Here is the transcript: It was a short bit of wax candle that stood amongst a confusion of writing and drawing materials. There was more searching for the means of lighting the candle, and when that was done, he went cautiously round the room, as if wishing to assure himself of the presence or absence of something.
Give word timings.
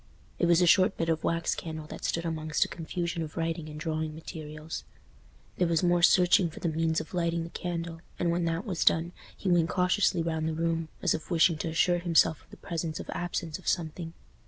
It 0.39 0.47
was 0.47 0.63
a 0.63 0.65
short 0.65 0.97
bit 0.97 1.09
of 1.09 1.23
wax 1.23 1.53
candle 1.53 1.85
that 1.85 2.03
stood 2.05 2.25
amongst 2.25 2.65
a 2.65 2.67
confusion 2.67 3.21
of 3.21 3.37
writing 3.37 3.69
and 3.69 3.79
drawing 3.79 4.15
materials. 4.15 4.83
There 5.57 5.67
was 5.67 5.83
more 5.83 6.01
searching 6.01 6.49
for 6.49 6.59
the 6.59 6.69
means 6.69 6.99
of 6.99 7.13
lighting 7.13 7.43
the 7.43 7.51
candle, 7.51 8.01
and 8.17 8.31
when 8.31 8.45
that 8.45 8.65
was 8.65 8.83
done, 8.83 9.11
he 9.37 9.47
went 9.51 9.69
cautiously 9.69 10.23
round 10.23 10.47
the 10.49 10.55
room, 10.55 10.87
as 11.03 11.13
if 11.13 11.29
wishing 11.29 11.59
to 11.59 11.67
assure 11.69 11.99
himself 11.99 12.41
of 12.43 12.49
the 12.49 12.57
presence 12.57 12.99
or 12.99 13.05
absence 13.09 13.59
of 13.59 13.67
something. 13.67 14.13